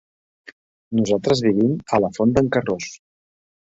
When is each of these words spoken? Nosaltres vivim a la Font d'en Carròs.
Nosaltres 1.01 1.45
vivim 1.49 1.79
a 1.99 2.03
la 2.07 2.13
Font 2.19 2.37
d'en 2.37 2.53
Carròs. 2.59 2.93